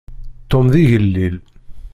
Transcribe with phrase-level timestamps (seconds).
[0.49, 1.35] Tom d igellil.